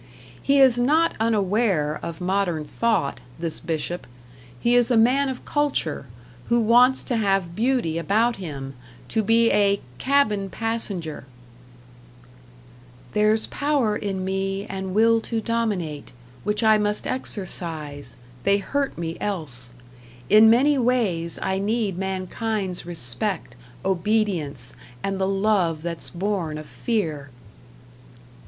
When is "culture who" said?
5.45-6.59